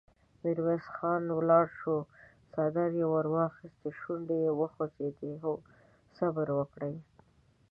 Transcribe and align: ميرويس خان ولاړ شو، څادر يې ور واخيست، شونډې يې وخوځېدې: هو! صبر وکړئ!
ميرويس 0.41 0.85
خان 0.95 1.23
ولاړ 1.37 1.65
شو، 1.79 1.95
څادر 2.53 2.89
يې 2.99 3.05
ور 3.13 3.25
واخيست، 3.35 3.81
شونډې 3.99 4.37
يې 4.45 4.51
وخوځېدې: 4.59 5.31
هو! 5.43 5.53
صبر 6.17 6.47
وکړئ! 6.59 6.95